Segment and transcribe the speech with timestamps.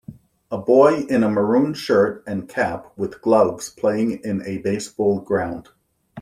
[0.49, 5.69] A boy in a maroon shirt and cap with gloves playing in a baseball ground.